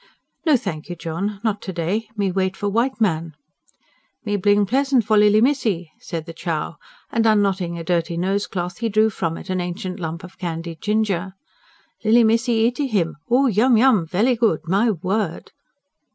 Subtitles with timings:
[0.47, 2.07] "No thank you, John, not to day.
[2.17, 3.35] Me wait for white man."
[4.25, 6.77] "Me bling pleasant for lilly missee," said the Chow;
[7.11, 11.33] and unknotting a dirty nosecloth, he drew from it an ancient lump of candied ginger.
[12.03, 13.17] "Lilly missee eatee him...
[13.29, 14.07] oh, yum, yum!
[14.07, 14.61] Velly good.
[14.67, 15.51] My word!"